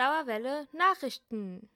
[0.00, 1.68] Dauerwelle Nachrichten.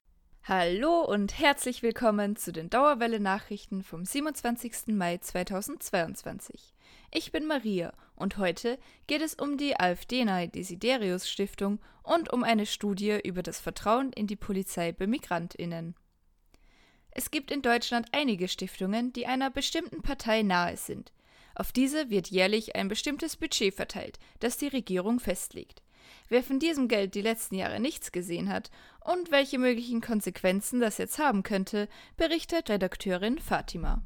[0.44, 4.94] Hallo und herzlich willkommen zu den Dauerwelle Nachrichten vom 27.
[4.94, 6.72] Mai 2022.
[7.12, 12.64] Ich bin Maria und heute geht es um die AfD-nahe Desiderius Stiftung und um eine
[12.64, 15.94] Studie über das Vertrauen in die Polizei bei Migrantinnen.
[17.10, 21.12] Es gibt in Deutschland einige Stiftungen, die einer bestimmten Partei nahe sind.
[21.54, 25.83] Auf diese wird jährlich ein bestimmtes Budget verteilt, das die Regierung festlegt.
[26.28, 30.98] Wer von diesem Geld die letzten Jahre nichts gesehen hat und welche möglichen Konsequenzen das
[30.98, 34.02] jetzt haben könnte, berichtet Redakteurin Fatima.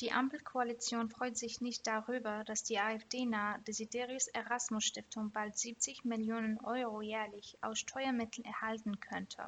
[0.00, 6.58] Die Ampelkoalition freut sich nicht darüber, dass die AfD-nahe Desiderius Erasmus Stiftung bald 70 Millionen
[6.64, 9.46] Euro jährlich aus Steuermitteln erhalten könnte.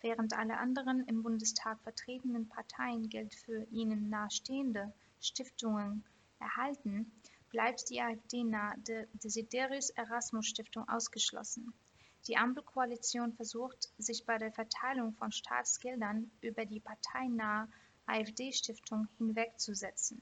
[0.00, 6.02] Während alle anderen im Bundestag vertretenen Parteien Geld für ihnen nahestehende Stiftungen
[6.38, 7.12] erhalten,
[7.50, 8.74] bleibt die AfD-nahe
[9.14, 11.72] Desiderius Erasmus Stiftung ausgeschlossen.
[12.26, 17.68] Die Ampelkoalition versucht, sich bei der Verteilung von Staatsgeldern über die parteinahe
[18.06, 20.20] AfD-Stiftung hinwegzusetzen.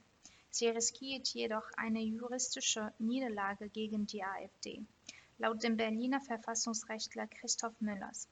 [0.51, 4.84] Sie riskiert jedoch eine juristische Niederlage gegen die AfD,
[5.39, 8.29] laut dem Berliner Verfassungsrechtler Christoph Müllers.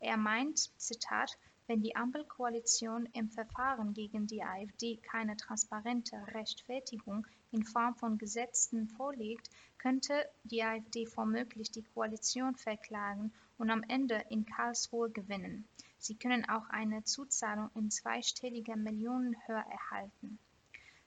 [0.00, 7.62] Er meint, Zitat, wenn die Ampelkoalition im Verfahren gegen die AfD keine transparente Rechtfertigung in
[7.62, 14.46] Form von Gesetzen vorlegt, könnte die AfD womöglich die Koalition verklagen und am Ende in
[14.46, 15.68] Karlsruhe gewinnen.
[15.98, 20.38] Sie können auch eine Zuzahlung in zweistelliger Millionenhöhe erhalten.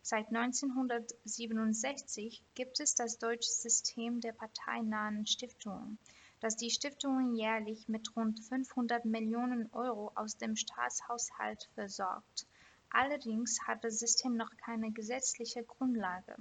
[0.03, 5.97] Seit 1967 gibt es das deutsche System der parteinahen Stiftungen
[6.41, 12.47] das die Stiftungen jährlich mit rund 500 Millionen Euro aus dem Staatshaushalt versorgt.
[12.89, 16.35] Allerdings hat das System noch keine gesetzliche Grundlage.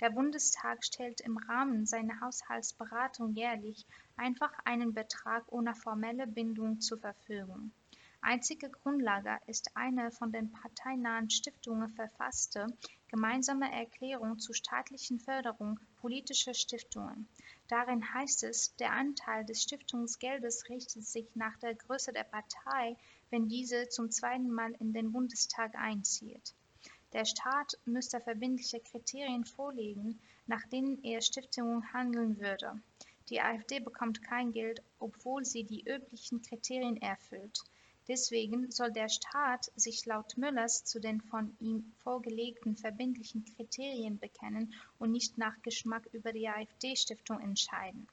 [0.00, 6.98] Der Bundestag stellt im Rahmen seiner Haushaltsberatung jährlich einfach einen Betrag ohne formelle Bindung zur
[6.98, 7.72] Verfügung.
[8.24, 12.68] Einzige Grundlage ist eine von den parteinahen Stiftungen verfasste
[13.08, 17.28] Gemeinsame Erklärung zur staatlichen Förderung politischer Stiftungen.
[17.66, 22.96] Darin heißt es, der Anteil des Stiftungsgeldes richtet sich nach der Größe der Partei,
[23.30, 26.54] wenn diese zum zweiten Mal in den Bundestag einzieht.
[27.12, 32.80] Der Staat müsste verbindliche Kriterien vorlegen, nach denen er Stiftungen handeln würde.
[33.30, 37.64] Die AfD bekommt kein Geld, obwohl sie die üblichen Kriterien erfüllt.
[38.08, 44.74] Deswegen soll der Staat sich laut Müllers zu den von ihm vorgelegten verbindlichen Kriterien bekennen
[44.98, 48.08] und nicht nach Geschmack über die AfD-Stiftung entscheiden.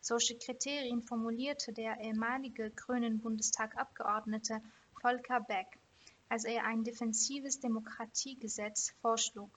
[0.00, 4.60] Solche Kriterien formulierte der ehemalige grünen Bundestagabgeordnete
[5.00, 5.78] Volker Beck,
[6.28, 9.50] als er ein defensives Demokratiegesetz vorschlug.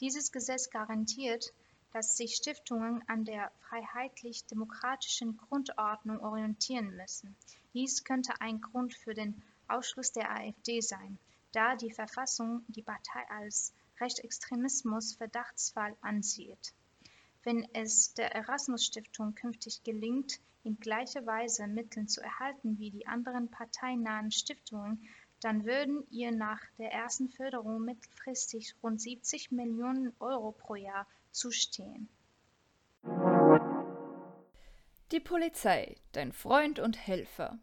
[0.00, 1.52] Dieses Gesetz garantiert,
[1.92, 7.36] dass sich Stiftungen an der freiheitlich-demokratischen Grundordnung orientieren müssen.
[7.74, 11.18] Dies könnte ein Grund für den Ausschluss der AfD sein,
[11.52, 16.72] da die Verfassung die Partei als Rechtsextremismus-Verdachtsfall ansieht.
[17.42, 23.50] Wenn es der Erasmus-Stiftung künftig gelingt, in gleicher Weise Mittel zu erhalten wie die anderen
[23.50, 25.08] parteinahen Stiftungen,
[25.40, 32.08] dann würden ihr nach der ersten Förderung mittelfristig rund 70 Millionen Euro pro Jahr zustehen.
[35.12, 37.58] Die Polizei, dein Freund und Helfer.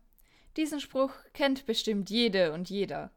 [0.57, 3.11] Diesen Spruch kennt bestimmt jede und jeder.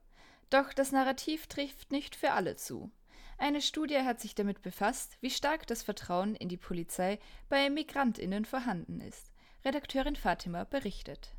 [0.50, 2.90] Doch das Narrativ trifft nicht für alle zu.
[3.38, 8.44] Eine Studie hat sich damit befasst, wie stark das Vertrauen in die Polizei bei Migrantinnen
[8.44, 9.32] vorhanden ist.
[9.64, 11.34] Redakteurin Fatima berichtet.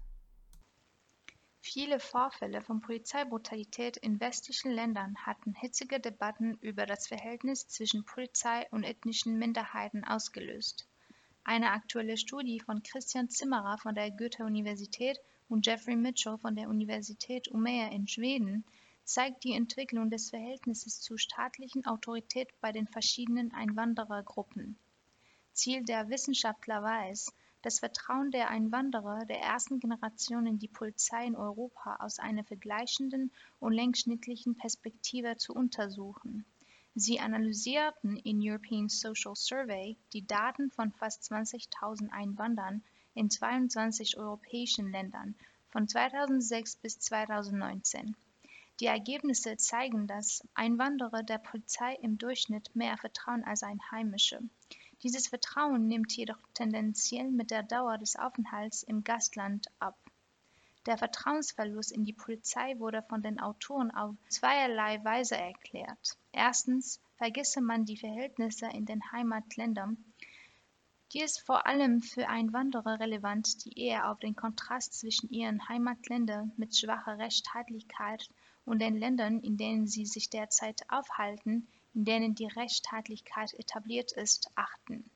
[1.63, 8.67] Viele Vorfälle von Polizeibrutalität in westlichen Ländern hatten hitzige Debatten über das Verhältnis zwischen Polizei
[8.72, 10.88] und ethnischen Minderheiten ausgelöst.
[11.44, 15.19] Eine aktuelle Studie von Christian Zimmerer von der Goethe-Universität
[15.50, 18.66] und Jeffrey Mitchell von der Universität Umeå in Schweden
[19.03, 24.79] zeigt die Entwicklung des Verhältnisses zur staatlichen Autorität bei den verschiedenen Einwanderergruppen.
[25.53, 27.31] Ziel der Wissenschaftler war es,
[27.62, 33.31] das Vertrauen der Einwanderer der ersten Generation in die Polizei in Europa aus einer vergleichenden
[33.60, 36.46] und längsschnittlichen Perspektive zu untersuchen.
[36.96, 44.92] Sie analysierten in European Social Survey die Daten von fast 20.000 Einwanderern in 22 europäischen
[44.92, 45.36] Ländern
[45.69, 48.16] von 2006 bis 2019.
[48.81, 54.40] Die Ergebnisse zeigen, dass Einwanderer der Polizei im Durchschnitt mehr vertrauen als Einheimische.
[55.03, 59.98] Dieses Vertrauen nimmt jedoch tendenziell mit der Dauer des Aufenthalts im Gastland ab.
[60.86, 66.18] Der Vertrauensverlust in die Polizei wurde von den Autoren auf zweierlei Weise erklärt.
[66.31, 69.98] Erstens vergesse man die Verhältnisse in den Heimatländern.
[71.13, 76.51] Die ist vor allem für Einwanderer relevant, die eher auf den Kontrast zwischen ihren Heimatländern
[76.57, 78.30] mit schwacher Rechtsstaatlichkeit
[78.65, 84.49] und den Ländern, in denen sie sich derzeit aufhalten, in denen die Rechtsstaatlichkeit etabliert ist,
[84.55, 85.09] achten.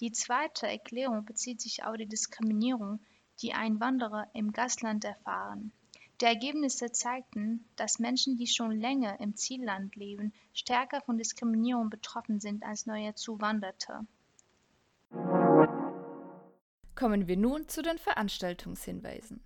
[0.00, 3.00] Die zweite Erklärung bezieht sich auf die Diskriminierung,
[3.42, 5.72] die Einwanderer im Gastland erfahren.
[6.20, 12.40] Die Ergebnisse zeigten, dass Menschen, die schon länger im Zielland leben, stärker von Diskriminierung betroffen
[12.40, 14.06] sind als neue Zuwanderte.
[16.96, 19.40] Kommen wir nun zu den Veranstaltungshinweisen.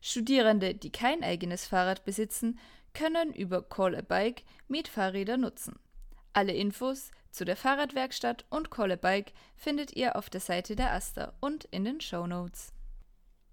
[0.00, 2.58] Studierende, die kein eigenes Fahrrad besitzen,
[2.94, 5.78] können über Call a Bike Mietfahrräder nutzen.
[6.32, 10.94] Alle Infos zu der Fahrradwerkstatt und Call a Bike findet ihr auf der Seite der
[10.94, 12.72] Asta und in den Show Notes.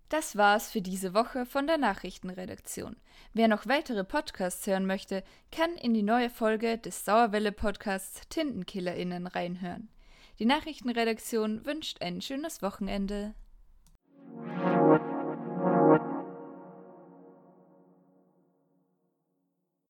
[0.10, 2.96] Das war's für diese Woche von der Nachrichtenredaktion.
[3.34, 9.26] Wer noch weitere Podcasts hören möchte, kann in die neue Folge des Sauerwelle Podcasts TintenkillerInnen
[9.26, 9.90] reinhören.
[10.38, 13.34] Die Nachrichtenredaktion wünscht ein schönes Wochenende.